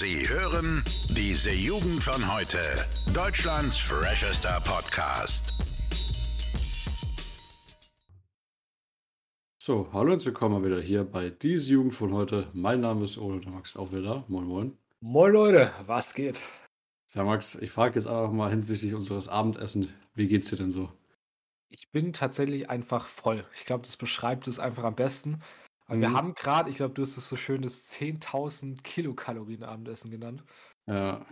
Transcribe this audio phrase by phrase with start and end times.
[0.00, 2.58] Sie hören diese Jugend von heute.
[3.12, 5.52] Deutschlands freshester Podcast.
[9.62, 12.48] So, hallo und willkommen wieder hier bei diese Jugend von heute.
[12.54, 14.24] Mein Name ist Ole, der Max auch wieder.
[14.28, 14.78] Moin, moin.
[15.00, 16.40] Moin Leute, was geht?
[17.12, 20.90] Ja, Max, ich frage jetzt einfach mal hinsichtlich unseres Abendessen, wie geht's dir denn so?
[21.68, 23.44] Ich bin tatsächlich einfach voll.
[23.54, 25.42] Ich glaube, das beschreibt es einfach am besten.
[25.90, 26.14] Weil wir Mhm.
[26.14, 30.44] haben gerade, ich glaube, du hast es so schön das 10.000 Kilokalorien Abendessen genannt.
[30.86, 31.26] Ja,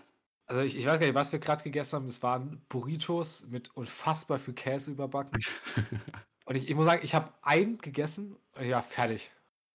[0.46, 2.08] Also ich, ich weiß gar nicht, was wir gerade gegessen haben.
[2.08, 5.44] Es waren Burritos mit unfassbar viel Käse überbacken.
[6.46, 9.30] Und ich, ich muss sagen, ich habe einen gegessen und ja, fertig.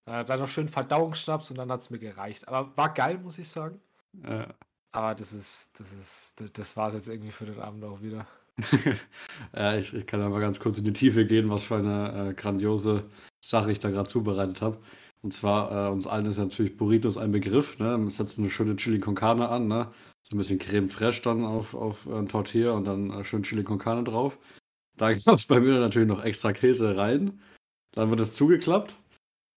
[0.06, 2.48] Äh, dann noch schön Verdauungsschnaps und dann hat es mir gereicht.
[2.48, 3.80] Aber war geil, muss ich sagen.
[4.12, 4.54] ja.
[4.92, 8.00] Aber das ist, das ist, das, das war es jetzt irgendwie für den Abend auch
[8.00, 8.26] wieder.
[9.54, 12.30] ja ich, ich kann ja mal ganz kurz in die Tiefe gehen, was für eine
[12.30, 13.08] äh, grandiose
[13.48, 14.78] Sache ich da gerade zubereitet habe.
[15.22, 17.78] Und zwar, äh, uns allen ist natürlich Burritos ein Begriff.
[17.78, 17.98] Ne?
[17.98, 19.90] Wir setzen eine schöne Chili con Carne an, ne?
[20.22, 23.62] so ein bisschen Creme fraiche dann auf, auf äh, Tortilla und dann äh, schön Chili
[23.62, 24.38] con Carne drauf.
[24.96, 27.40] Da gab es bei mir natürlich noch extra Käse rein.
[27.92, 28.96] Dann wird es zugeklappt.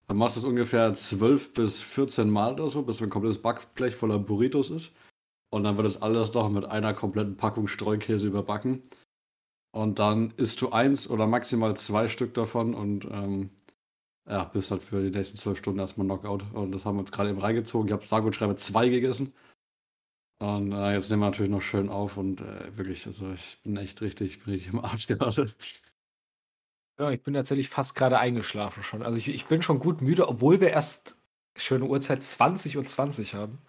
[0.07, 3.95] Dann machst du es ungefähr 12 bis 14 Mal oder so, bis ein komplettes Backblech
[3.95, 4.97] voller Burritos ist.
[5.49, 8.83] Und dann wird das alles noch mit einer kompletten Packung Streukäse überbacken.
[9.71, 13.49] Und dann isst du eins oder maximal zwei Stück davon und ähm,
[14.27, 16.43] ja, bist halt für die nächsten zwölf Stunden erstmal Knockout.
[16.53, 17.87] Und das haben wir uns gerade eben reingezogen.
[17.87, 19.33] Ich habe sage und schreibe zwei gegessen.
[20.39, 23.75] Und äh, jetzt nehmen wir natürlich noch schön auf und äh, wirklich, also ich bin
[23.77, 25.51] echt richtig, bin richtig im Arsch gerade.
[26.99, 29.03] Ja, ich bin tatsächlich fast gerade eingeschlafen schon.
[29.03, 31.21] Also ich, ich bin schon gut müde, obwohl wir erst
[31.55, 33.59] schöne Uhrzeit 20.20 Uhr 20 haben.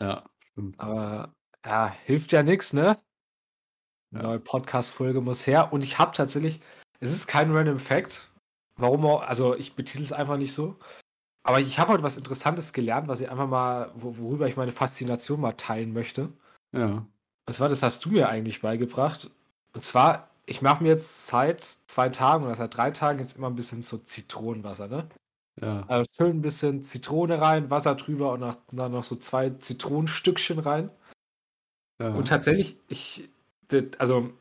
[0.00, 0.78] Ja, stimmt.
[0.80, 3.00] Aber ja, hilft ja nichts, ne?
[4.12, 4.28] Eine Ja.
[4.28, 5.72] neue Podcast-Folge muss her.
[5.72, 6.60] Und ich habe tatsächlich,
[7.00, 8.32] es ist kein Random Fact.
[8.76, 10.78] Warum auch, also ich betitel es einfach nicht so.
[11.42, 14.72] Aber ich habe heute was Interessantes gelernt, was ich einfach mal, wo, worüber ich meine
[14.72, 16.32] Faszination mal teilen möchte.
[16.72, 17.06] Ja.
[17.48, 19.30] Und zwar, das hast du mir eigentlich beigebracht.
[19.72, 23.48] Und zwar, ich mache mir jetzt seit zwei Tagen oder seit drei Tagen jetzt immer
[23.48, 25.08] ein bisschen so Zitronenwasser, ne?
[25.60, 25.84] Ja.
[25.86, 30.58] Also schön ein bisschen Zitrone rein, Wasser drüber und nach- dann noch so zwei Zitronenstückchen
[30.58, 30.90] rein.
[32.00, 32.10] ja.
[32.12, 33.30] Und tatsächlich, ich,
[33.98, 34.32] also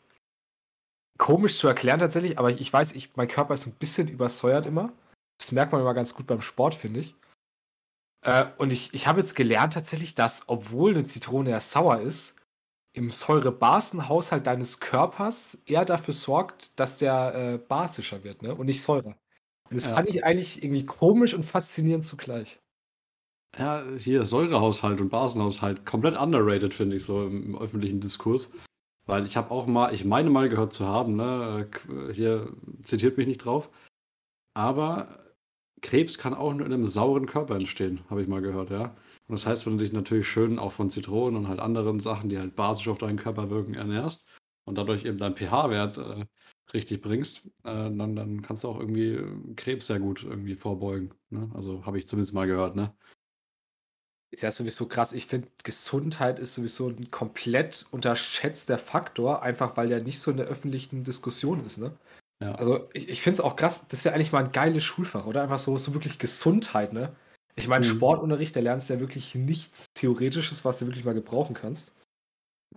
[1.17, 4.65] komisch zu erklären tatsächlich, aber ich, ich weiß, ich, mein Körper ist ein bisschen übersäuert
[4.65, 4.91] immer.
[5.37, 7.15] Das merkt man immer ganz gut beim Sport, finde ich.
[8.25, 12.35] Äh, und ich, ich habe jetzt gelernt tatsächlich, dass, obwohl eine Zitrone ja sauer ist,
[12.93, 18.55] im Säurebasenhaushalt deines Körpers eher dafür sorgt, dass der äh, basischer wird, ne?
[18.55, 19.17] Und nicht Säure.
[19.69, 19.95] Und das Ja.
[19.95, 22.59] fand ich eigentlich irgendwie komisch und faszinierend zugleich.
[23.57, 28.51] Ja, hier Säurehaushalt und Basenhaushalt komplett underrated, finde ich, so im öffentlichen Diskurs.
[29.05, 31.69] Weil ich habe auch mal, ich meine mal gehört zu haben, ne,
[32.13, 32.51] hier
[32.83, 33.69] zitiert mich nicht drauf,
[34.55, 35.19] aber
[35.81, 38.95] Krebs kann auch nur in einem sauren Körper entstehen, habe ich mal gehört, ja.
[39.27, 42.29] Und das heißt, wenn du dich natürlich schön auch von Zitronen und halt anderen Sachen,
[42.29, 44.27] die halt basisch auf deinen Körper wirken, ernährst
[44.65, 46.25] und dadurch eben deinen pH-Wert äh,
[46.73, 49.19] richtig bringst, äh, dann, dann kannst du auch irgendwie
[49.55, 51.13] Krebs sehr gut irgendwie vorbeugen.
[51.29, 51.49] Ne?
[51.53, 52.95] Also habe ich zumindest mal gehört, ne?
[54.35, 55.13] Ist ja sowieso krass.
[55.13, 60.35] Ich finde, Gesundheit ist sowieso ein komplett unterschätzter Faktor, einfach weil der nicht so in
[60.35, 61.94] der öffentlichen Diskussion ist, ne?
[62.44, 62.53] Ja.
[62.56, 65.41] Also ich, ich finde es auch krass, das wäre eigentlich mal ein geiles Schulfach, oder?
[65.41, 67.16] Einfach so, so wirklich Gesundheit, ne?
[67.56, 67.91] Ich meine, Mhm.
[67.91, 71.94] Sportunterricht, da lernst du ja wirklich nichts Theoretisches, was du wirklich mal gebrauchen kannst.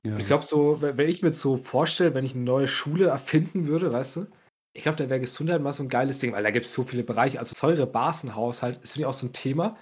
[0.04, 0.16] ja.
[0.16, 3.92] Ich glaube, so, wenn ich mir so vorstelle, wenn ich eine neue Schule erfinden würde,
[3.92, 4.26] weißt du,
[4.74, 6.84] ich glaube, da wäre Gesundheit mal so ein geiles Ding, weil da gibt es so
[6.84, 7.40] viele Bereiche.
[7.40, 9.76] Also Säure-Basenhaushalt ist, finde ich, auch so ein Thema.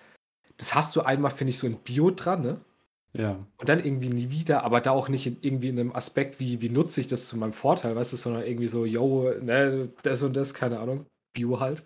[0.58, 2.60] Das hast du einmal, finde ich, so in Bio dran, ne?
[3.12, 6.40] Ja, Und dann irgendwie nie wieder, aber da auch nicht in, irgendwie in einem Aspekt,
[6.40, 9.90] wie, wie nutze ich das zu meinem Vorteil, weißt du, sondern irgendwie so, yo, ne,
[10.02, 11.82] das und das, keine Ahnung, Bio halt.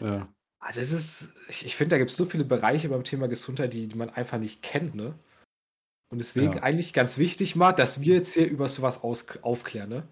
[0.00, 0.28] ja.
[0.62, 3.72] Ah, das ist, ich, ich finde, da gibt es so viele Bereiche beim Thema Gesundheit,
[3.72, 5.18] die, die man einfach nicht kennt, ne?
[6.10, 6.62] Und deswegen Ja.
[6.62, 10.08] eigentlich ganz wichtig mal, dass wir jetzt hier über sowas aus, aufklären, ne?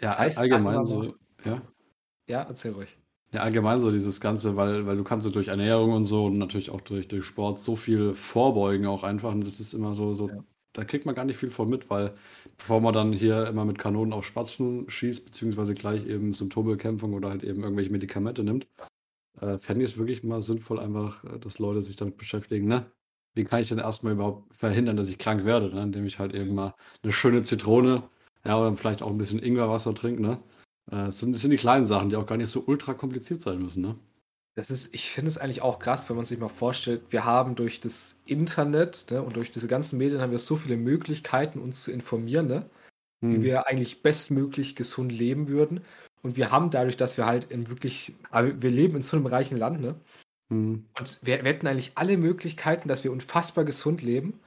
[0.00, 1.14] Ja, Das heißt, allgemein so,
[1.44, 1.62] ja.
[2.28, 2.96] Ja, erzähl ruhig.
[3.32, 6.38] Ja, allgemein so dieses Ganze, weil, weil du kannst so durch Ernährung und so und
[6.38, 9.32] natürlich auch durch, durch Sport so viel vorbeugen auch einfach.
[9.32, 10.44] Und das ist immer so, so, Ja.
[10.72, 12.14] da kriegt man gar nicht viel von mit, weil
[12.56, 17.28] bevor man dann hier immer mit Kanonen auf Spatzen schießt, beziehungsweise gleich eben Symptombekämpfung oder
[17.28, 18.66] halt eben irgendwelche Medikamente nimmt,
[19.40, 22.90] äh, fände ich es wirklich mal sinnvoll, einfach, äh, dass Leute sich damit beschäftigen, ne?
[23.34, 25.82] Wie kann ich denn erstmal überhaupt verhindern, dass ich krank werde, ne?
[25.82, 28.08] Indem ich halt eben mal eine schöne Zitrone,
[28.44, 30.42] ja, oder vielleicht auch ein bisschen Ingwerwasser trinke, ne?
[30.90, 33.40] Äh, Das sind, das sind die kleinen Sachen, die auch gar nicht so ultra kompliziert
[33.42, 33.98] sein müssen, ne?
[34.54, 37.54] Das ist, ich finde es eigentlich auch krass, wenn man sich mal vorstellt, wir haben
[37.54, 41.84] durch das Internet ne, und durch diese ganzen Medien haben wir so viele Möglichkeiten, uns
[41.84, 42.68] zu informieren, ne,
[43.28, 43.42] wie Hm.
[43.42, 45.82] wir eigentlich bestmöglich gesund leben würden.
[46.22, 49.26] Und wir haben dadurch, dass wir halt in wirklich, aber wir leben in so einem
[49.26, 50.00] reichen Land, ne?
[50.50, 50.86] Hm.
[50.98, 54.40] Und wir, wir hätten eigentlich alle Möglichkeiten, dass wir unfassbar gesund leben.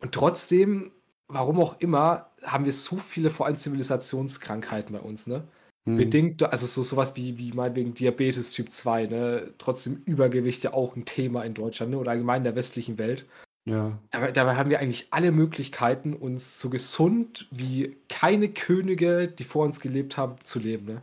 [0.00, 0.92] Und trotzdem,
[1.28, 5.48] warum auch immer, haben wir so viele, vor allem Zivilisationskrankheiten bei uns, ne?
[5.84, 5.96] Mhm.
[5.96, 9.54] Bedingt, also so sowas wie, wie meinetwegen Diabetes Typ 2, ne?
[9.58, 11.98] Trotzdem Übergewicht ja auch ein Thema in Deutschland, ne?
[11.98, 13.26] Oder allgemein in der westlichen Welt.
[13.64, 13.98] Ja.
[14.10, 19.64] Dabei, dabei haben wir eigentlich alle Möglichkeiten, uns so gesund wie keine Könige, die vor
[19.64, 21.02] uns gelebt haben, zu leben, ne?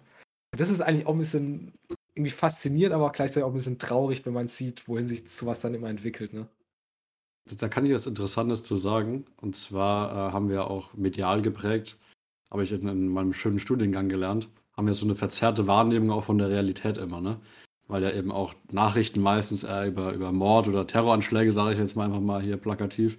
[0.51, 1.73] Und das ist eigentlich auch ein bisschen
[2.15, 5.59] irgendwie faszinierend, aber auch gleichzeitig auch ein bisschen traurig, wenn man sieht, wohin sich sowas
[5.59, 6.47] dann immer entwickelt, ne?
[7.45, 9.25] Da kann ich was Interessantes zu sagen.
[9.37, 11.99] Und zwar äh, haben wir auch medial geprägt,
[12.49, 16.25] habe ich in, in meinem schönen Studiengang gelernt, haben wir so eine verzerrte Wahrnehmung auch
[16.25, 17.39] von der Realität immer, ne?
[17.87, 21.95] Weil ja eben auch Nachrichten meistens eher über, über Mord oder Terroranschläge, sage ich jetzt
[21.95, 23.17] mal einfach mal hier plakativ,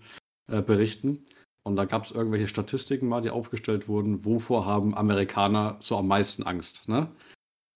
[0.48, 1.24] äh, berichten.
[1.62, 6.08] Und da gab es irgendwelche Statistiken mal, die aufgestellt wurden, wovor haben Amerikaner so am
[6.08, 7.08] meisten Angst, ne?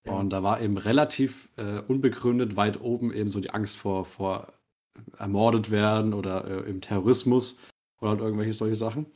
[0.07, 0.13] Ja.
[0.13, 4.53] Und da war eben relativ äh, unbegründet weit oben eben so die Angst vor, vor
[5.19, 7.59] ermordet werden oder äh, im Terrorismus
[8.01, 9.07] oder halt irgendwelche solche Sachen.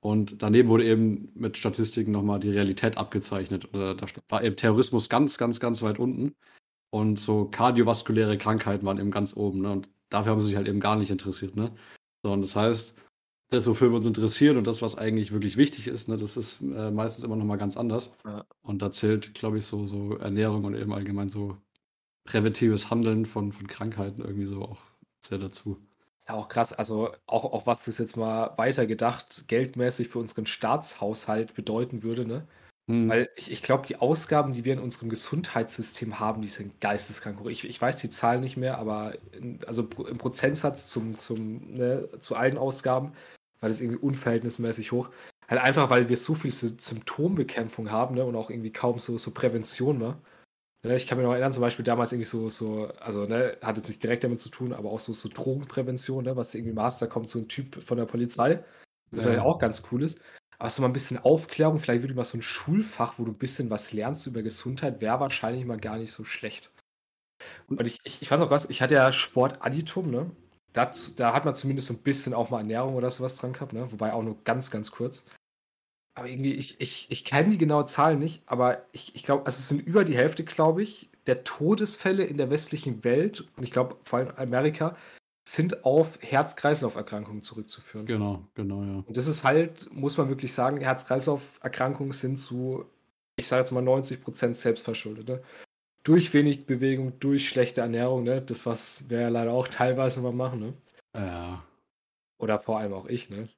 [0.00, 3.68] Und daneben wurde eben mit Statistiken nochmal die Realität abgezeichnet.
[3.72, 3.96] Da
[4.28, 6.34] war eben Terrorismus ganz, ganz, ganz weit unten.
[6.90, 9.60] Und so kardiovaskuläre Krankheiten waren eben ganz oben.
[9.60, 9.72] Ne?
[9.72, 11.54] Und dafür haben sie sich halt eben gar nicht interessiert.
[11.54, 11.72] Ne?
[12.22, 12.96] So, und das heißt,
[13.50, 16.60] das, wofür wir uns interessieren und das, was eigentlich wirklich wichtig ist, ne, das ist
[16.60, 18.12] äh, meistens immer nochmal ganz anders.
[18.24, 18.44] Ja.
[18.62, 21.56] Und da zählt, glaube ich, so, so Ernährung und eben allgemein so
[22.24, 24.78] präventives Handeln von, von Krankheiten irgendwie so auch
[25.20, 25.78] sehr dazu.
[26.30, 31.54] Ja auch krass, also auch, auch was das jetzt mal weitergedacht geldmäßig für unseren Staatshaushalt
[31.54, 32.46] bedeuten würde, ne?
[32.88, 33.08] Hm.
[33.08, 37.40] Weil ich, ich glaube, die Ausgaben, die wir in unserem Gesundheitssystem haben, die sind geisteskrank
[37.40, 37.48] hoch.
[37.48, 42.08] Ich, ich weiß die Zahlen nicht mehr, aber in, also im Prozentsatz zum, zum, ne,
[42.20, 43.12] zu allen Ausgaben
[43.58, 45.08] war das irgendwie unverhältnismäßig hoch.
[45.48, 49.18] Halt einfach, weil wir so viel Sy- Symptombekämpfung haben ne, und auch irgendwie kaum so,
[49.18, 49.98] so Prävention.
[49.98, 50.16] Ne?
[50.82, 53.76] Ne, ich kann mich noch erinnern, zum Beispiel damals irgendwie so, so also ne, hat
[53.76, 57.06] jetzt nicht direkt damit zu tun, aber auch so, so Drogenprävention, ne, was irgendwie Master
[57.06, 58.64] kommt, so ein Typ von der Polizei,
[59.10, 59.22] das Ja.
[59.22, 60.22] vielleicht auch ganz cool ist.
[60.58, 63.38] Aber so mal ein bisschen Aufklärung, vielleicht wirklich mal so ein Schulfach, wo du ein
[63.38, 66.70] bisschen was lernst über Gesundheit, wäre wahrscheinlich mal gar nicht so schlecht.
[67.68, 70.30] Und ich, ich, ich fand auch was, ich hatte ja Sportadditum, ne?
[70.72, 73.72] Da, da hat man zumindest so ein bisschen auch mal Ernährung oder sowas dran gehabt,
[73.72, 73.90] ne?
[73.92, 75.24] Wobei auch nur ganz, ganz kurz.
[76.20, 79.56] Aber irgendwie, ich, ich, ich kenne die genaue Zahl nicht, aber ich, ich glaube, also
[79.56, 83.70] es sind über die Hälfte, glaube ich, der Todesfälle in der westlichen Welt und ich
[83.70, 84.98] glaube vor allem Amerika
[85.48, 88.04] sind auf Herz-Kreislauf-Erkrankungen zurückzuführen.
[88.04, 89.02] Genau, genau, ja.
[89.06, 92.84] Und das ist halt, muss man wirklich sagen, Herz-Kreislauf-Erkrankungen sind zu,
[93.36, 95.26] ich sage jetzt mal 90% selbstverschuldet.
[95.26, 95.42] Ne?
[96.02, 98.42] Durch wenig Bewegung, durch schlechte Ernährung, ne?
[98.42, 100.60] das was wir ja leider auch teilweise mal machen.
[100.60, 100.74] Ne?
[101.16, 101.64] Ja,
[102.36, 103.48] Oder vor allem auch ich, ne?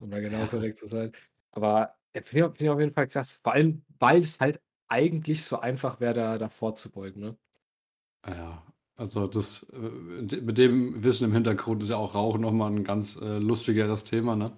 [0.00, 1.12] um da genau korrekt zu sein.
[1.52, 3.40] Aber finde ich, find ich auf jeden Fall krass.
[3.42, 7.22] Vor allem, weil es halt eigentlich so einfach wäre, da, da vorzubeugen.
[7.22, 7.36] Ne?
[8.26, 8.62] ja.
[8.96, 13.16] Also das äh, mit dem Wissen im Hintergrund ist ja auch Rauchen nochmal ein ganz
[13.16, 14.56] äh, lustigeres Thema, ne?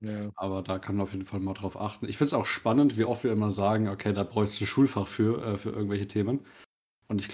[0.00, 0.30] Ja.
[0.36, 2.06] Aber da kann man auf jeden Fall mal drauf achten.
[2.06, 4.68] Ich finde es auch spannend, wie oft wir immer sagen, okay, da bräuchte du ein
[4.68, 6.40] Schulfach für, äh, für irgendwelche Themen.
[7.08, 7.28] Und ich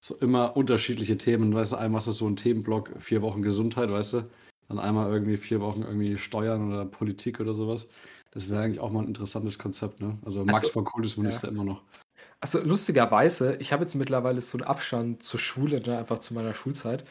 [0.00, 3.90] so immer unterschiedliche Themen, weißt du, einmal hast du so einen Themenblock, vier Wochen Gesundheit,
[3.90, 4.30] weißt du,
[4.68, 7.88] dann einmal irgendwie vier Wochen irgendwie Steuern oder Politik oder sowas.
[8.30, 10.18] Das wäre eigentlich auch mal ein interessantes Konzept, ne?
[10.24, 11.82] Also Max Also, von Kultusminister immer noch.
[12.40, 16.52] Also lustigerweise, ich habe jetzt mittlerweile so einen Abstand zur Schule, ne, einfach zu meiner
[16.52, 17.04] Schulzeit,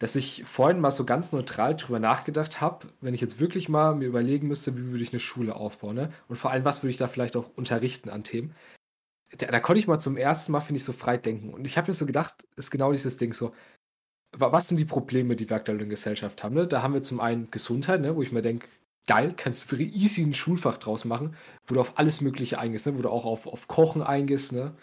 [0.00, 3.94] dass ich vorhin mal so ganz neutral drüber nachgedacht habe, wenn ich jetzt wirklich mal
[3.94, 6.12] mir überlegen müsste, wie würde ich eine Schule aufbauen, ne?
[6.28, 8.54] Und vor allem, was würde ich da vielleicht auch unterrichten an Themen.
[9.38, 11.52] Da, da konnte ich mal zum ersten Mal, finde ich, so frei denken.
[11.54, 13.52] Und ich habe mir so gedacht, ist genau dieses Ding so,
[14.36, 16.54] wa- was sind die Probleme, die wir aktuell in Gesellschaft haben?
[16.54, 16.66] Ne?
[16.68, 18.16] Da haben wir zum einen Gesundheit, ne?
[18.16, 18.68] wo ich mir denke,
[19.06, 22.96] geil, kannst du easy ein Schulfach draus machen, wo du auf alles Mögliche eingehst, ne?
[22.98, 24.76] wo du auch auf, auf Kochen eingehst, ne?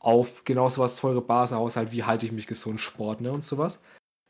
[0.00, 3.32] auf genau sowas, teure Basishaushalt, wie halte ich mich gesund, Sport ne?
[3.32, 3.80] und sowas.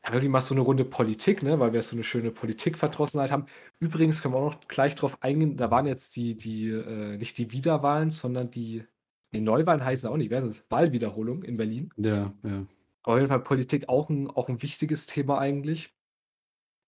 [0.02, 1.61] Dann irgendwie mal so eine Runde Politik, ne?
[1.61, 3.47] weil wir so eine schöne Politikverdrossenheit haben.
[3.80, 7.38] Übrigens können wir auch noch gleich drauf eingehen, da waren jetzt die, die äh, nicht
[7.38, 8.85] die Wiederwahlen, sondern die,
[9.32, 10.64] die Neuwahlen heißen auch nicht, wer ist es?
[10.70, 11.90] Wahlwiederholung in Berlin.
[11.96, 12.66] Ja, ja.
[13.02, 15.94] Aber auf jeden Fall Politik auch ein, auch ein wichtiges Thema eigentlich.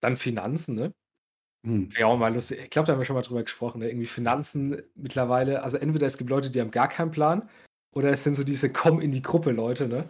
[0.01, 0.93] Dann Finanzen, ne?
[1.65, 1.91] Hm.
[1.97, 2.59] Ja, auch mal lustig.
[2.65, 3.79] Ich glaube, da haben wir schon mal drüber gesprochen.
[3.79, 3.89] Ne?
[3.89, 7.49] Irgendwie Finanzen mittlerweile, also entweder es gibt Leute, die haben gar keinen Plan,
[7.95, 10.09] oder es sind so diese Komm in die Gruppe Leute, ne?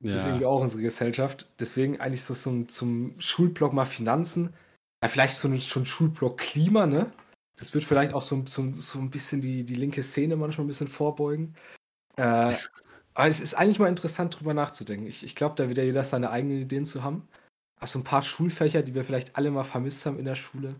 [0.00, 1.52] Das ist irgendwie Ja, auch unsere Gesellschaft.
[1.60, 4.52] Deswegen eigentlich so, so ein- zum Schulblock mal Finanzen.
[5.02, 7.12] Ja, vielleicht so ein, schon Schulblock Klima, ne?
[7.62, 10.66] Das wird vielleicht auch so, so, so ein bisschen die, die linke Szene manchmal ein
[10.66, 11.54] bisschen vorbeugen.
[12.16, 12.56] Äh,
[13.14, 15.06] aber es ist eigentlich mal interessant, drüber nachzudenken.
[15.06, 17.28] Ich, ich glaube, da wird ja jeder seine eigenen Ideen zu haben.
[17.78, 20.74] Also ein paar Schulfächer, die wir vielleicht alle mal vermisst haben in der Schule.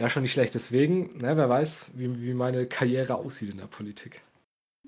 [0.00, 0.56] Ja, schon nicht schlecht.
[0.56, 4.22] Deswegen, ne, wer weiß, wie, wie meine Karriere aussieht in der Politik.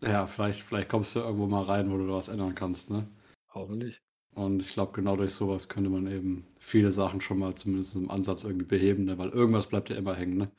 [0.03, 3.07] ja, vielleicht, vielleicht kommst du irgendwo mal rein, wo du was ändern kannst, ne?
[3.51, 4.03] Hoffentlich.
[4.35, 8.11] Und ich glaube, genau durch sowas könnte man eben viele Sachen schon mal zumindest im
[8.11, 9.17] Ansatz irgendwie beheben, ne?
[9.17, 10.39] weil irgendwas bleibt ja immer hängen.
[10.39, 10.51] Ne?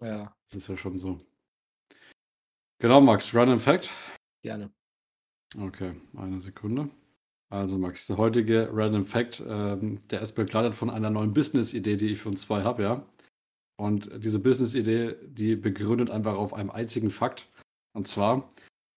[0.00, 1.18] Ja, Das ist ja schon so.
[2.80, 3.90] Genau, Max, Random Fact.
[4.42, 4.70] gerne.
[5.56, 6.90] Okay, eine Sekunde.
[7.50, 12.08] Also Max, der heutige Random Fact, ähm, der ist begleitet von einer neuen Business-Idee, die
[12.10, 13.06] ich für uns zwei habe, ja.
[13.80, 17.48] Und diese Business-Idee, die begründet einfach auf einem einzigen Fakt.
[17.94, 18.50] Und zwar,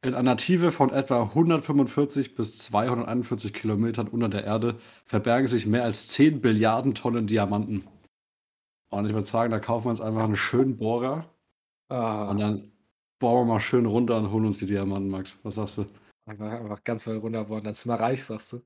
[0.04, 5.84] in einer Tiefe von etwa 145 bis 241 Kilometern unter der Erde verbergen sich mehr
[5.84, 7.88] als 10 Billiarden Tonnen Diamanten.
[8.92, 11.30] Und ich würde sagen, da kaufen wir uns einfach einen schönen Bohrer
[11.90, 12.72] Ah, und dann
[13.20, 15.38] bohren wir mal schön runter und holen uns die Diamanten, Max.
[15.44, 15.86] Was sagst du?
[16.26, 18.62] einfach, einfach ganz weit runterbohren, dann sind wir reich, sagst du.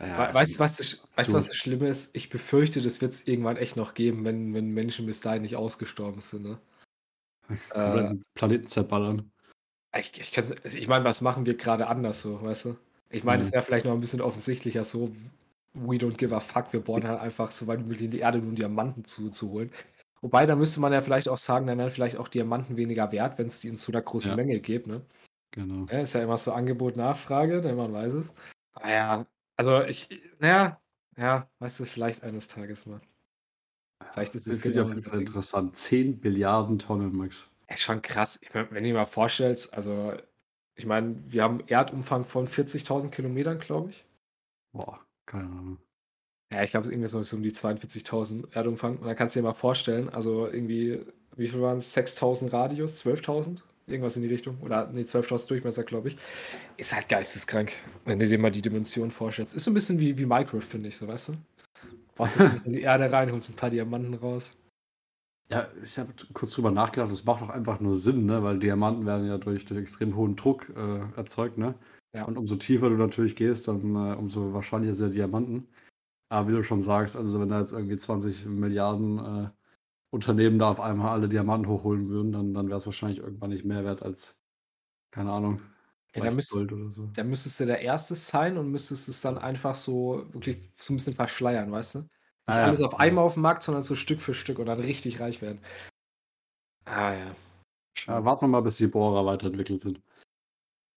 [0.00, 2.14] Ja, We- weißt du, was, das, weißt was das Schlimme ist?
[2.16, 5.56] Ich befürchte, das wird es irgendwann echt noch geben, wenn, wenn Menschen bis dahin nicht
[5.56, 6.44] ausgestorben sind.
[6.44, 6.58] Ne?
[7.74, 9.30] Äh, Planeten zerballern.
[9.96, 12.76] ich, ich, also ich meine, was machen wir gerade anders so, weißt du?
[13.10, 13.54] Ich meine, es Mhm.
[13.54, 15.14] wäre vielleicht noch ein bisschen offensichtlicher so,
[15.74, 18.20] we don't give a fuck, wir bohren halt einfach so weit wie möglich in die
[18.20, 19.70] Erde, um Diamanten zu, zu holen.
[20.22, 23.38] Wobei, da müsste man ja vielleicht auch sagen, dann wären vielleicht auch Diamanten weniger wert,
[23.38, 24.36] wenn es die in so einer großen Ja.
[24.36, 25.04] Menge gibt, ne?
[25.50, 25.86] Genau.
[25.90, 28.34] Ja, ist ja immer so Angebot, Nachfrage, denn man weiß es.
[28.74, 29.26] Ah ja,
[29.56, 30.80] also ich, naja,
[31.16, 33.00] ja, weißt du, vielleicht eines Tages mal.
[34.12, 35.76] Vielleicht ist es ich auf genau jeden Fall interessant.
[35.76, 37.48] 10 Billiarden Tonnen, Max.
[37.66, 38.40] Ey, schon krass.
[38.52, 40.14] Wenn du dir mal vorstellst, also
[40.74, 44.04] ich meine, wir haben einen Erdumfang von 40.000 Kilometern, glaube ich.
[44.72, 45.78] Boah, keine Ahnung.
[46.52, 48.98] Ja, ich glaube, es ist irgendwie so, so um die 42.000 Erdumfang.
[48.98, 51.00] Und dann kannst du dir mal vorstellen, also irgendwie,
[51.36, 51.96] wie viel waren es?
[51.96, 53.60] 6.000 Radius, 12.000?
[53.86, 54.58] Irgendwas in die Richtung.
[54.62, 56.16] Oder nee, 12.000 Durchmesser, glaube ich.
[56.76, 57.72] Ist halt geisteskrank,
[58.04, 59.54] wenn du dir mal die Dimension vorstellst.
[59.54, 61.32] Ist so ein bisschen wie, wie Minecraft, finde ich, so, weißt du?
[62.18, 64.52] Jetzt nicht in die Erde rein, holst ein paar Diamanten raus.
[65.50, 68.42] Ja, ich habe kurz drüber nachgedacht, das macht doch einfach nur Sinn, ne?
[68.42, 71.74] Weil Diamanten werden ja durch, durch extrem hohen Druck äh, erzeugt, ne?
[72.14, 72.24] Ja.
[72.24, 75.66] Und umso tiefer du natürlich gehst, dann äh, umso wahrscheinlicher sind Diamanten.
[76.28, 79.50] Aber wie du schon sagst, also wenn da jetzt irgendwie 20 Milliarden äh,
[80.10, 83.64] Unternehmen da auf einmal alle Diamanten hochholen würden, dann, dann wäre es wahrscheinlich irgendwann nicht
[83.64, 84.40] mehr wert als,
[85.10, 85.60] keine Ahnung,
[86.14, 87.08] Ja, da müsst- Gold oder so.
[87.14, 90.96] Da müsstest du der Erste sein und müsstest es dann einfach so wirklich so ein
[90.96, 91.98] bisschen verschleiern, weißt du?
[92.00, 92.10] Nicht
[92.46, 94.78] Ah ja, alles auf einmal auf dem Markt, sondern so Stück für Stück und dann
[94.80, 95.60] richtig reich werden.
[96.84, 97.36] Ah ja.
[98.06, 100.00] Ja, warten wir mal, bis die Bohrer weiterentwickelt sind.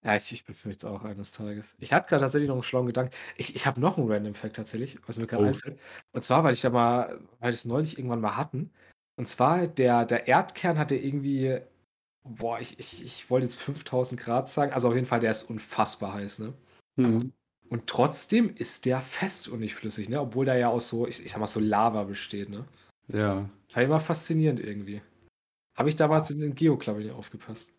[0.03, 1.75] Ja, ich, ich befürchte es auch eines Tages.
[1.79, 3.13] Ich hatte gerade tatsächlich noch einen schlauen Gedanken.
[3.35, 5.47] Ich, ich habe noch einen Random Fact tatsächlich, was mir gerade Oh.
[5.47, 5.79] einfällt.
[6.11, 8.71] Und zwar, weil ich da mal, weil wir es neulich irgendwann mal hatten.
[9.17, 11.59] Und zwar, der, der Erdkern hatte irgendwie,
[12.23, 14.71] boah, ich, ich, ich wollte jetzt 5000 Grad sagen.
[14.71, 16.53] Also auf jeden Fall, der ist unfassbar heiß, ne?
[16.97, 17.33] Mhm.
[17.69, 20.21] Und trotzdem ist der fest und nicht flüssig, ne?
[20.21, 22.65] Obwohl der ja aus so, ich, ich sag mal, so Lava besteht, ne?
[23.07, 23.49] Ja.
[23.73, 25.01] War immer faszinierend irgendwie.
[25.75, 27.73] Habe ich damals in den Geo, glaube ich, nicht aufgepasst.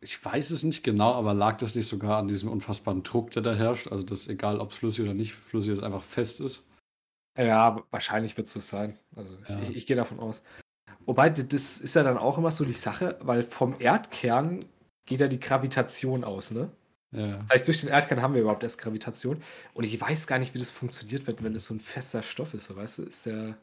[0.00, 3.42] Ich, weiß es nicht genau, aber lag das nicht sogar an diesem unfassbaren Druck, der
[3.42, 3.88] da herrscht?
[3.88, 6.66] Also, dass egal, ob es flüssig oder nicht flüssig ist, einfach fest ist?
[7.38, 8.98] Ja, wahrscheinlich wird es so sein.
[9.16, 9.60] Also Ja.
[9.60, 10.42] ich, ich gehe davon aus.
[11.06, 14.64] Wobei, das ist ja dann auch immer so die Sache, weil vom Erdkern
[15.06, 16.70] geht ja die Gravitation aus, ne?
[17.12, 17.38] Ja.
[17.38, 19.42] Das heißt, durch den Erdkern haben wir überhaupt erst Gravitation.
[19.74, 22.54] Und ich weiß gar nicht, wie das funktioniert, wenn, wenn das so ein fester Stoff
[22.54, 23.56] ist, so weißt du, ist der.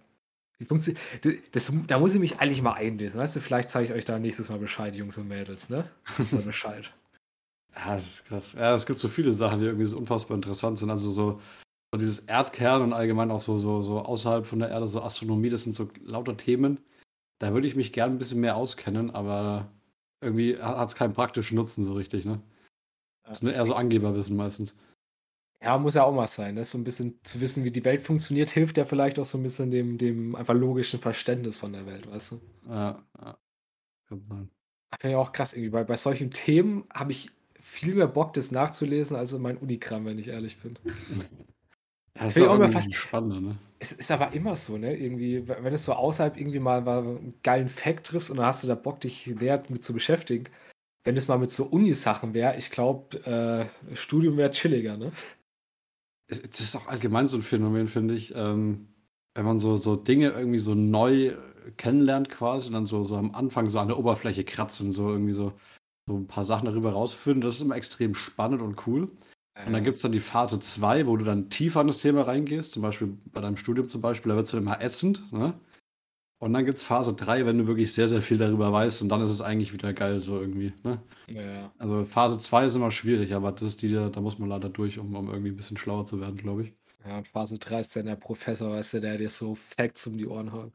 [0.59, 1.01] Wie funktioniert.
[1.51, 3.41] Das, da muss ich mich eigentlich mal einlesen, weißt du?
[3.41, 5.89] Vielleicht zeige ich euch da nächstes Mal Bescheid, Jungs und Mädels, ne?
[6.17, 6.91] Wisst ihr Bescheid.
[7.75, 8.53] Ja, das ist krass.
[8.53, 10.89] Ja, es gibt so viele Sachen, die irgendwie so unfassbar interessant sind.
[10.89, 11.39] Also so,
[11.93, 15.49] so dieses Erdkern und allgemein auch so, so, so außerhalb von der Erde, so Astronomie,
[15.49, 16.79] das sind so lauter Themen.
[17.39, 19.71] Da würde ich mich gern ein bisschen mehr auskennen, aber
[20.21, 22.41] irgendwie hat es keinen praktischen Nutzen so richtig, ne?
[23.23, 24.75] Das ist eher so Angeberwissen meistens.
[25.61, 26.55] Ja, muss ja auch mal sein.
[26.55, 26.63] Ne?
[26.65, 29.43] So ein bisschen zu wissen, wie die Welt funktioniert, hilft ja vielleicht auch so ein
[29.43, 32.41] bisschen dem, dem einfach logischen Verständnis von der Welt, weißt du?
[32.69, 33.37] Ja, ja.
[34.09, 34.49] Sein.
[34.99, 35.69] Finde ich auch krass irgendwie.
[35.69, 40.05] Bei, bei solchen Themen habe ich viel mehr Bock, das nachzulesen, als in mein Unikram,
[40.05, 40.77] wenn ich ehrlich bin.
[42.15, 43.57] Ja, das ich auch immer fast- spannender, ne?
[43.79, 44.95] Es ist aber immer so, ne?
[44.95, 48.63] Irgendwie, wenn es so außerhalb irgendwie mal, mal einen geilen Fact triffst und dann hast
[48.63, 50.45] du da Bock, dich näher mit zu beschäftigen.
[51.03, 55.11] Wenn es mal mit so Uni-Sachen wäre, ich glaube, äh, Studium wäre chilliger, ne?
[56.27, 58.33] Es- Das ist auch allgemein so ein Phänomen, finde ich.
[58.35, 58.87] Ähm,
[59.33, 61.35] wenn man so, so Dinge irgendwie so neu
[61.77, 65.09] kennenlernt quasi und dann so, so am Anfang so an der Oberfläche kratzt und so
[65.09, 65.53] irgendwie so,
[66.07, 69.09] so ein paar Sachen darüber rausfinden, das ist immer extrem spannend und cool.
[69.65, 72.21] Und dann gibt es dann die Phase 2, wo du dann tiefer in das Thema
[72.23, 75.31] reingehst, zum Beispiel bei deinem Studium zum Beispiel, da wird es dann immer ätzend.
[75.33, 75.53] Ne?
[76.39, 79.09] Und dann gibt es Phase 3, wenn du wirklich sehr, sehr viel darüber weißt und
[79.09, 80.71] dann ist es eigentlich wieder geil so irgendwie.
[80.83, 81.01] Ne?
[81.27, 81.71] ja.
[81.79, 84.99] Also Phase 2 ist immer schwierig, aber das ist die, da muss man leider durch,
[84.99, 86.73] um, um irgendwie ein bisschen schlauer zu werden, glaube ich.
[87.07, 90.17] ja, und Phase 3 ist dann der Professor, weißt du, der dir so Facts um
[90.17, 90.71] die Ohren haut.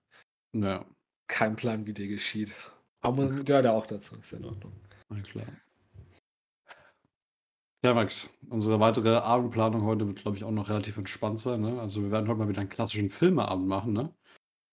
[0.52, 0.84] Ja,
[1.28, 2.54] Kein Plan, wie dir geschieht.
[3.00, 4.72] Aber man gehört ja auch dazu, ist in Ordnung.
[5.10, 5.46] na klar.
[7.84, 11.60] Ja, Max, unsere weitere Abendplanung heute wird, glaube ich, auch noch relativ entspannt sein.
[11.62, 11.80] Ne?
[11.80, 13.92] Also wir werden heute mal wieder einen klassischen Filmeabend machen.
[13.92, 14.14] Ne?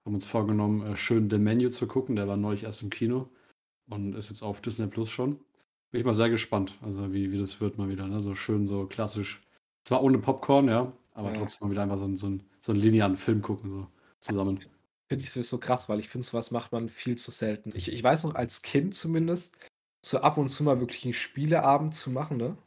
[0.10, 2.16] Haben uns vorgenommen, äh, schön The Menu zu gucken.
[2.16, 3.30] Der war neulich erst im Kino
[3.92, 5.36] und ist jetzt auf Disney Plus schon.
[5.92, 8.08] Bin ich mal sehr gespannt, also wie, wie das wird mal wieder.
[8.08, 8.20] Ne?
[8.20, 9.40] So schön, so klassisch.
[9.84, 11.38] Zwar ohne Popcorn, ja, aber Ja.
[11.38, 13.88] trotzdem mal wieder einfach so, einen- so, einen- so einen linearen Film gucken, so
[14.20, 14.60] zusammen.
[15.08, 17.72] Finde ich sowieso krass, weil ich finde, sowas macht man viel zu selten.
[17.76, 19.56] Ich, ich weiß noch, als Kind zumindest,
[20.04, 22.58] so ab und zu mal wirklich einen Spieleabend zu machen, ne?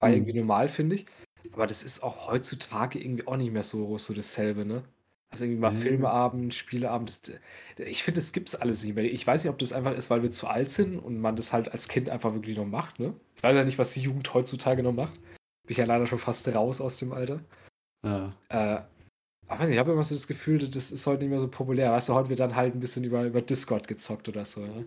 [0.00, 0.16] War Mhm.
[0.16, 1.06] irgendwie normal, finde ich.
[1.52, 4.82] Aber das ist auch heutzutage irgendwie auch nicht mehr so, so dasselbe, ne?
[5.30, 5.80] Also irgendwie mal Nee.
[5.80, 7.38] Filmeabend, Spieleabend, das,
[7.78, 9.04] ich finde, das gibt's alles nicht mehr.
[9.04, 11.52] Ich weiß nicht, ob das einfach ist, weil wir zu alt sind und man das
[11.52, 13.14] halt als Kind einfach wirklich noch macht, ne?
[13.36, 15.14] Ich weiß ja nicht, was die Jugend heutzutage noch macht.
[15.14, 17.40] Bin ich ja leider schon fast raus aus dem Alter.
[18.04, 18.32] Ja.
[18.48, 18.80] Äh,
[19.46, 21.92] aber ich habe immer so das Gefühl, das ist heute nicht mehr so populär.
[21.92, 24.60] Weißt du, heute wird dann halt ein bisschen über, über Discord gezockt oder so.
[24.60, 24.86] Ne?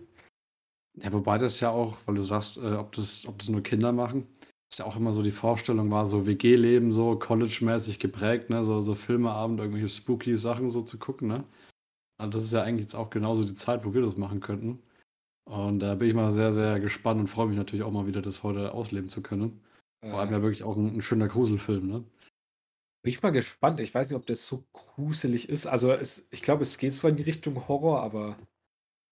[0.96, 3.92] Ja, wobei das ja auch, weil du sagst, äh, ob, das, ob das nur Kinder
[3.92, 4.26] machen,
[4.74, 8.64] ist ja auch immer so die Vorstellung war, so WG-Leben, so college-mäßig geprägt, ne?
[8.64, 11.28] so, so Filmeabend, irgendwelche spooky Sachen so zu gucken.
[11.28, 11.44] Ne?
[12.18, 14.82] Also das ist ja eigentlich jetzt auch genauso die Zeit, wo wir das machen könnten.
[15.44, 18.20] Und da bin ich mal sehr, sehr gespannt und freue mich natürlich auch mal wieder,
[18.20, 19.60] das heute ausleben zu können.
[20.04, 22.04] Vor allem Äh, ja wirklich auch ein, ein schöner Gruselfilm, ne?
[23.02, 23.78] bin ich mal gespannt.
[23.80, 25.66] Ich weiß nicht, ob das so gruselig ist.
[25.66, 28.36] Also es, ich glaube, es geht zwar in die Richtung Horror, aber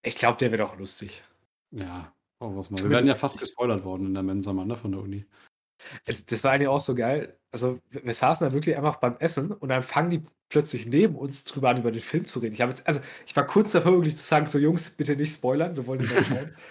[0.02, 1.22] ich glaube, der wird auch lustig.
[1.70, 2.82] Ja, auch was mal.
[2.82, 5.26] Wir werden ja fast gespoilert worden in der Mensa, Mann, ne, von der Uni.
[6.04, 7.38] Äh, Das war eigentlich auch so geil.
[7.50, 11.44] Also wir, saßen da wirklich einfach beim Essen und dann fangen die plötzlich neben uns
[11.44, 12.54] drüber an, über den Film zu reden.
[12.54, 15.34] Ich habe jetzt, also ich war kurz davor, wirklich zu sagen, so Jungs, bitte nicht
[15.34, 16.54] spoilern, wir wollen den noch schauen.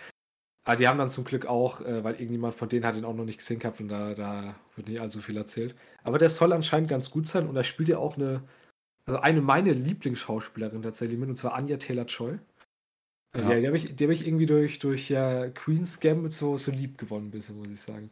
[0.63, 3.15] Aber die haben dann zum Glück auch, äh, weil irgendjemand von denen hat den auch
[3.15, 5.75] noch nicht gesehen gehabt und da, da wird nicht allzu viel erzählt.
[6.03, 8.43] Aber der soll anscheinend ganz gut sein und da spielt ja auch eine,
[9.05, 12.39] also eine meiner Lieblingsschauspielerin tatsächlich mit, und zwar Anja Taylor-Joy.
[13.33, 13.55] Äh, Ja.
[13.55, 16.71] Die, die habe ich, die hab ich irgendwie durch, durch ja, Queen's Gambit so, so
[16.71, 18.11] lieb gewonnen, bisschen, muss ich sagen.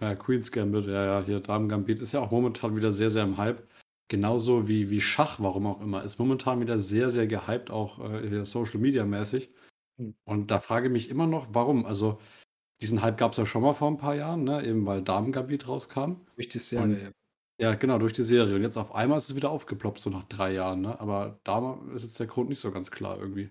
[0.00, 3.22] Ja, Queen's Gambit, ja, ja, hier Damen Gambit ist ja auch momentan wieder sehr, sehr
[3.22, 3.66] im Hype.
[4.08, 8.28] Genauso wie, wie Schach, warum auch immer, ist momentan wieder sehr, sehr gehypt, auch äh,
[8.28, 9.50] hier Social Media mäßig.
[9.98, 10.14] Hm.
[10.24, 11.86] Und da frage ich mich immer noch, warum?
[11.86, 12.18] Also,
[12.82, 14.64] diesen Hype gab es ja schon mal vor ein paar Jahren, ne?
[14.66, 16.16] eben weil Damen Gambit rauskam.
[16.36, 16.84] Durch die Serie.
[16.84, 17.70] Und ja.
[17.70, 18.56] ja, genau, durch die Serie.
[18.56, 20.82] Und jetzt auf einmal ist es wieder aufgeploppt, so nach drei Jahren.
[20.82, 21.00] Ne?
[21.00, 23.50] Aber da ist jetzt der Grund nicht so ganz klar irgendwie.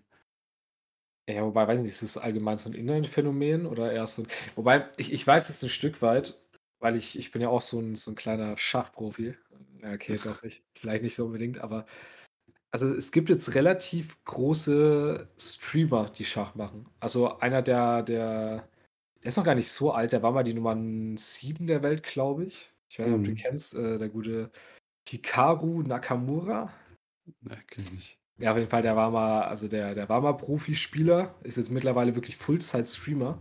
[1.29, 4.27] Ja, wobei, weiß nicht, ist das allgemein so ein Innenphänomen oder eher so ein.
[4.55, 6.37] Wobei, ich, ich weiß es ein Stück weit,
[6.79, 9.35] weil ich, ich bin ja auch so ein, so ein kleiner Schachprofi.
[9.81, 10.65] Ja, okay, doch nicht.
[10.77, 11.85] Vielleicht nicht so unbedingt, aber
[12.71, 16.89] also es gibt jetzt relativ große Streamer, die Schach machen.
[16.99, 18.67] Also einer der, der,
[19.21, 20.75] der ist noch gar nicht so alt, der war mal die Nummer
[21.17, 22.71] 7 der Welt, glaube ich.
[22.89, 23.35] Ich weiß nicht, ob du Mhm.
[23.35, 24.51] kennst, äh, der gute
[25.07, 26.73] Hikaru Nakamura.
[27.41, 28.22] Ne, kenn ich nicht.
[28.39, 31.69] Ja, auf jeden Fall, der war mal, also der, der war mal Profispieler, ist jetzt
[31.69, 33.39] mittlerweile wirklich Fullzeit-Streamer.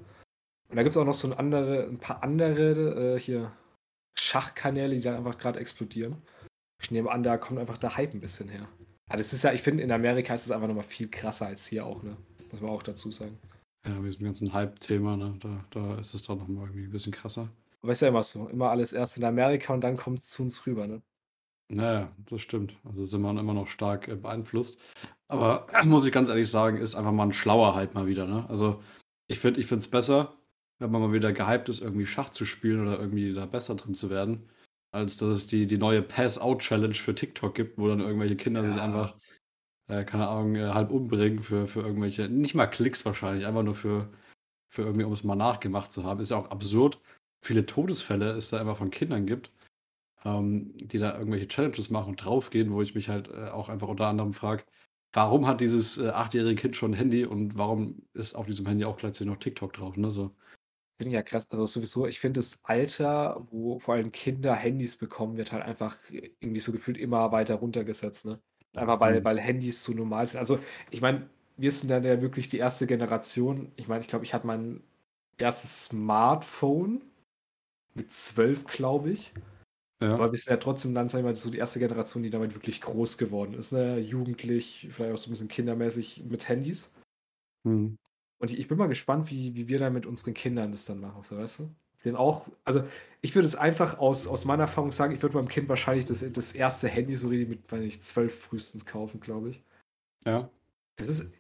[0.69, 3.53] Und da gibt es auch noch so ein, andere, ein paar andere äh, hier
[4.15, 6.17] Schachkanäle, die dann einfach gerade explodieren.
[6.83, 8.69] Ich nehme an, da kommt einfach der Hype ein bisschen her.
[9.11, 11.67] Ja, das ist ja, ich finde, in Amerika ist es einfach nochmal viel krasser als
[11.67, 12.17] hier auch, ne?
[12.51, 13.39] Muss man auch dazu sagen.
[13.87, 15.37] Ja, mit diesem ganzen Hype-Thema, ne?
[15.41, 17.49] da, da ist es dann nochmal irgendwie ein bisschen krasser.
[17.83, 18.49] Aber ist ja immer so.
[18.49, 21.03] Immer alles erst in Amerika und dann kommt es zu uns rüber, ne?
[21.73, 22.75] Naja, das stimmt.
[22.85, 24.79] Also sind wir immer noch stark äh, beeinflusst.
[25.29, 28.27] Aber muss ich ganz ehrlich sagen, ist einfach mal ein schlauer Hype mal wieder.
[28.27, 28.49] Ne?
[28.49, 28.83] Also
[29.29, 30.37] ich finde ich es besser,
[30.79, 33.95] wenn man mal wieder gehypt ist, irgendwie Schach zu spielen oder irgendwie da besser drin
[33.95, 34.51] zu werden,
[34.93, 38.77] als dass es die, die neue Pass-Out-Challenge für TikTok gibt, wo dann irgendwelche Kinder sich
[38.77, 38.85] Ja.
[38.85, 39.17] einfach,
[39.89, 43.75] äh, keine Ahnung, äh, halb umbringen für, für irgendwelche, nicht mal Klicks wahrscheinlich, einfach nur
[43.75, 44.11] für,
[44.69, 46.21] für irgendwie, um es mal nachgemacht zu haben.
[46.21, 47.01] Ist ja auch absurd,
[47.43, 49.53] viele Todesfälle es da einfach von Kindern gibt
[50.25, 53.89] ähm, die da irgendwelche Challenges machen und draufgehen, wo ich mich halt äh, auch einfach
[53.89, 54.65] unter anderem frage,
[55.13, 58.85] warum hat dieses äh, achtjährige Kind schon ein Handy und warum ist auf diesem Handy
[58.85, 59.97] auch gleichzeitig noch TikTok drauf?
[59.97, 60.11] Ne?
[60.11, 60.35] So.
[60.99, 61.47] Finde ich ja krass.
[61.51, 65.97] Also sowieso, ich finde das Alter, wo vor allem Kinder Handys bekommen, wird halt einfach
[66.11, 68.41] irgendwie so gefühlt immer weiter runtergesetzt, ne?
[68.75, 69.25] Einfach weil, Mhm.
[69.25, 70.39] weil Handys so normal sind.
[70.39, 70.59] Also,
[70.91, 73.73] ich meine, wir sind dann ja wirklich die erste Generation.
[73.77, 74.83] Ich meine, ich glaube, ich hatte mein
[75.39, 77.03] erstes Smartphone
[77.95, 79.33] mit zwölf, glaube ich.
[80.03, 80.15] Ja.
[80.15, 82.55] Aber wir sind ja trotzdem dann, sag ich mal, so die erste Generation, die damit
[82.55, 83.99] wirklich groß geworden ist, ne?
[83.99, 86.93] Jugendlich, vielleicht auch so ein bisschen kindermäßig mit Handys.
[87.65, 87.97] Hm.
[88.39, 91.01] Und ich, ich bin mal gespannt, wie, wie wir da mit unseren Kindern das dann
[91.01, 91.75] machen, so weißt du?
[92.05, 92.83] Den auch, also
[93.21, 96.25] ich würde es einfach aus, aus meiner Erfahrung sagen, ich würde meinem Kind wahrscheinlich das,
[96.33, 99.63] das erste Handy so richtig mit, weiß ich, zwölf frühestens kaufen, glaube ich.
[100.27, 100.51] ja.
[100.97, 101.33] Das ist,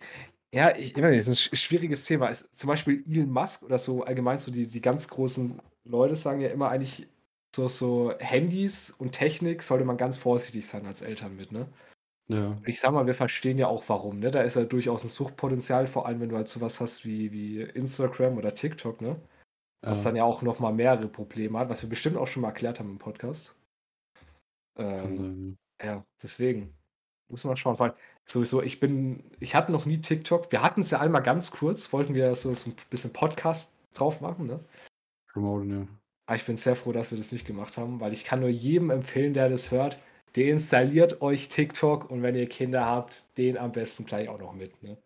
[0.54, 2.30] ja, ich, ich meine, das ist ein sch- schwieriges Thema.
[2.30, 6.40] Es, zum Beispiel Elon Musk oder so allgemein so die, die ganz großen Leute sagen
[6.40, 7.08] ja immer eigentlich
[7.54, 11.68] so, so Handys und Technik sollte man ganz vorsichtig sein als Eltern mit, ne?
[12.28, 12.56] Ja.
[12.64, 14.30] Ich sag mal, wir verstehen ja auch warum, ne?
[14.30, 17.60] Da ist ja durchaus ein Suchtpotenzial, vor allem wenn du halt sowas hast wie, wie
[17.60, 19.20] Instagram oder TikTok, ne?
[19.84, 22.78] Was dann ja auch nochmal mehrere Probleme hat, was wir bestimmt auch schon mal erklärt
[22.78, 23.56] haben im Podcast.
[24.78, 26.72] Ähm, sein, ja, deswegen.
[27.28, 27.76] Muss man schauen.
[27.76, 30.52] Vor allem, sowieso, ich bin, ich hatte noch nie TikTok.
[30.52, 34.20] Wir hatten es ja einmal ganz kurz, wollten wir so, so ein bisschen Podcast drauf
[34.20, 34.60] machen, ne?
[35.32, 35.88] Promoten, ja.
[36.32, 38.48] Aber ich bin sehr froh, dass wir das nicht gemacht haben, weil ich kann nur
[38.48, 39.98] jedem empfehlen, der das hört,
[40.34, 44.82] deinstalliert euch TikTok und wenn ihr Kinder habt, den am besten gleich auch noch mit.
[44.82, 44.96] Ne?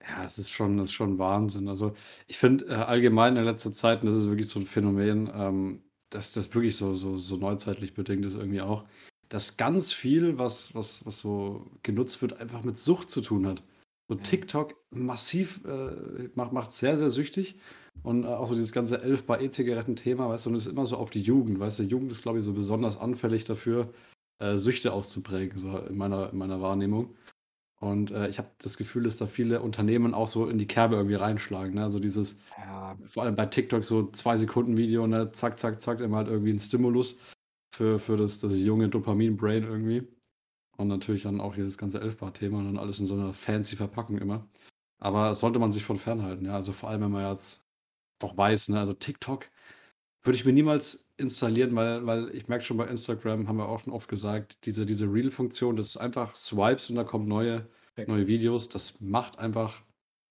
[0.00, 1.68] Ja, es ist schon, es ist schon Wahnsinn.
[1.68, 1.94] Also
[2.28, 5.82] ich finde äh, allgemein in letzter Zeit, und das ist wirklich so ein Phänomen, ähm,
[6.08, 8.86] dass das wirklich so, so, so neuzeitlich bedingt ist irgendwie auch,
[9.28, 13.62] dass ganz viel, was, was, was so genutzt wird, einfach mit Sucht zu tun hat.
[14.08, 14.22] So Mhm.
[14.22, 17.56] TikTok massiv äh, macht, macht sehr, sehr süchtig.
[18.02, 20.86] Und äh, auch so dieses ganze 11 bei E-Zigaretten-Thema, weißt du, und es ist immer
[20.86, 23.92] so auf die Jugend, weißt du, Jugend ist, glaube ich, so besonders anfällig dafür,
[24.38, 27.14] äh, Süchte auszuprägen, so in meiner, in meiner Wahrnehmung.
[27.80, 30.96] Und äh, ich habe das Gefühl, dass da viele Unternehmen auch so in die Kerbe
[30.96, 31.74] irgendwie reinschlagen.
[31.74, 31.84] Ne?
[31.84, 35.30] Also dieses, Ja, vor allem bei TikTok so zwei Sekunden Video, ne?
[35.32, 37.16] zack, zack, zack, immer halt irgendwie ein Stimulus
[37.74, 40.08] für, für das, das junge Dopamin-Brain irgendwie.
[40.76, 44.18] Und natürlich dann auch dieses ganze Elfbar-Thema und dann alles in so einer fancy Verpackung
[44.18, 44.48] immer.
[45.00, 46.54] Aber das sollte man sich von fernhalten, ja.
[46.54, 47.64] Also vor allem, wenn man jetzt
[48.24, 49.46] auch weiß, ne, also TikTok
[50.22, 53.80] würde ich mir niemals installieren, weil, weil ich merke schon bei Instagram, haben wir auch
[53.80, 57.66] schon oft gesagt, diese, diese Reel-Funktion, das ist einfach Swipes und da kommen neue,
[58.06, 58.68] neue Videos.
[58.68, 59.82] Das macht einfach,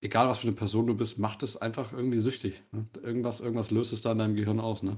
[0.02, 2.64] egal was für eine Person du bist, macht es einfach irgendwie süchtig.
[2.72, 2.86] Ne?
[3.02, 4.98] Irgendwas, irgendwas löst es da in deinem Gehirn aus, ne?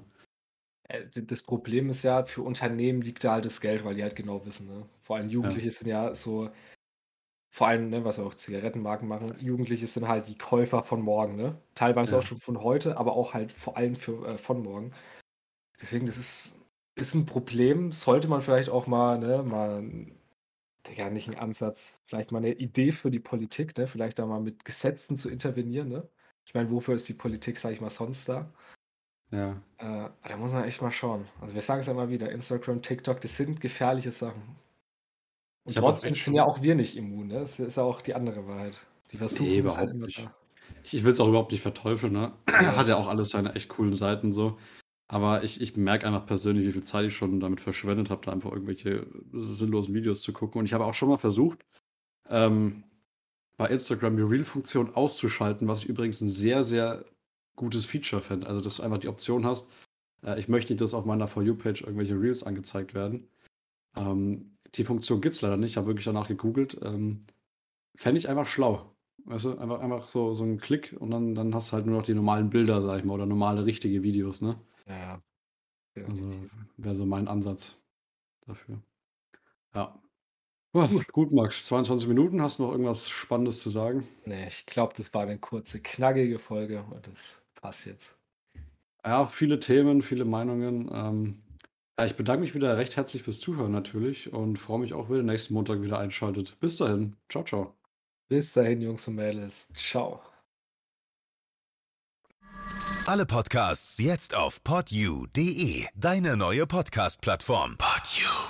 [0.84, 4.16] Äh, Das Problem ist ja, für Unternehmen liegt da halt das Geld, weil die halt
[4.16, 4.68] genau wissen.
[4.68, 4.86] Ne?
[5.02, 6.50] Vor allem Jugendliche sind ja so,
[7.52, 11.36] vor allem, ne, was auch Zigarettenmarken machen, Jugendliche sind halt die Käufer von morgen.
[11.36, 11.62] Ne?
[11.76, 12.20] Teilweise Ja.
[12.20, 14.94] auch schon von heute, aber auch halt vor allem für, äh, von morgen.
[15.82, 16.60] Deswegen, das ist,
[16.96, 17.92] ist ein Problem.
[17.92, 19.84] Sollte man vielleicht auch mal, ne, mal,
[20.96, 23.88] ja, nicht einen Ansatz, vielleicht mal eine Idee für die Politik, ne?
[23.88, 25.90] vielleicht da mal mit Gesetzen zu intervenieren.
[25.90, 26.10] Ne?
[26.46, 28.52] Ich meine, wofür ist die Politik, sage ich mal, sonst da?
[29.32, 29.62] Ja.
[29.78, 31.28] Äh, da muss man echt mal schauen.
[31.42, 34.56] Also wir sagen es ja immer wieder, Instagram, TikTok, das sind gefährliche Sachen.
[35.76, 37.40] Und trotzdem sind ja auch wir nicht immun, ne?
[37.40, 38.80] Das ist ja auch die andere Wahrheit.
[39.12, 40.20] Die versuchen Nee, halt überhaupt immer nicht.
[40.20, 40.36] da.
[40.84, 42.34] Ich, ich will es auch überhaupt nicht verteufeln, ne?
[42.48, 44.58] Hat ja auch alles seine echt coolen Seiten so.
[45.08, 48.32] Aber ich, ich merke einfach persönlich, wie viel Zeit ich schon damit verschwendet habe, da
[48.32, 50.60] einfach irgendwelche sinnlosen Videos zu gucken.
[50.60, 51.66] Und ich habe auch schon mal versucht,
[52.30, 52.84] ähm,
[53.58, 57.06] bei Instagram die Reel-Funktion auszuschalten, was ich übrigens ein sehr, sehr
[57.56, 58.48] gutes Feature fände.
[58.48, 59.70] Also, dass du einfach die Option hast,
[60.24, 63.28] äh, ich möchte nicht, dass auf meiner For You-Page irgendwelche Reels angezeigt werden.
[63.96, 65.72] Ähm, die Funktion gibt es leider nicht.
[65.72, 66.80] Ich habe wirklich danach gegoogelt.
[66.84, 67.22] Ähm,
[67.96, 68.96] Fände ich einfach schlau.
[69.26, 71.98] Weißt du, einfach, einfach so, so ein Klick und dann, dann hast du halt nur
[71.98, 74.60] noch die normalen Bilder, sag ich mal, oder normale, richtige Videos, ne?
[74.88, 75.22] Ja,
[75.96, 76.06] ja.
[76.06, 76.34] Also
[76.78, 77.78] wäre so mein Ansatz
[78.46, 78.82] dafür.
[79.76, 80.02] Ja.
[80.72, 82.42] Puh, gut, Max, 22 Minuten.
[82.42, 84.08] Hast du noch irgendwas Spannendes zu sagen?
[84.26, 88.16] Nee, ich glaube, das war eine kurze, knackige Folge und das passt jetzt.
[89.04, 90.90] Ja, viele Themen, viele Meinungen.
[90.94, 91.42] Ähm,
[92.00, 95.18] ja, ich bedanke mich wieder recht herzlich fürs Zuhören natürlich und freue mich auch, wenn
[95.18, 96.58] ihr nächsten Montag wieder einschaltet.
[96.60, 97.18] Bis dahin.
[97.30, 97.76] Ciao, ciao.
[98.30, 99.68] Bis dahin, Jungs und Mädels.
[99.76, 100.22] Ciao.
[103.06, 107.78] Alle Podcasts jetzt auf podyou.de, deine neue Podcast-Plattform.
[107.78, 108.49] Podyou.